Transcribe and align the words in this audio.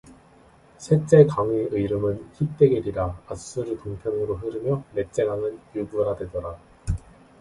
세째 0.79 1.27
강의 1.27 1.65
이름은 1.67 2.31
힛데겔이라 2.33 3.21
앗수르 3.29 3.77
동편으로 3.77 4.35
흐르며 4.37 4.83
네째 4.93 5.25
강은 5.25 5.59
유브라데더라 5.75 6.57